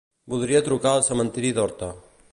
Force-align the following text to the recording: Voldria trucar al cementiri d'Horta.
Voldria 0.33 0.61
trucar 0.69 0.95
al 0.95 1.05
cementiri 1.11 1.55
d'Horta. 1.59 1.93